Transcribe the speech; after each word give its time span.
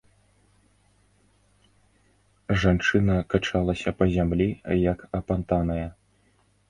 Жанчына 2.63 3.17
качалася 3.35 3.93
па 4.01 4.05
зямлі 4.17 4.49
як 4.91 4.99
апантаная. 5.21 5.85